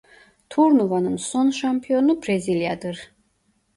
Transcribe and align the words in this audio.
Turnuvanın 0.49 1.15
son 1.15 1.49
şampiyonu 1.49 2.21
Brezilya'dır. 2.21 3.11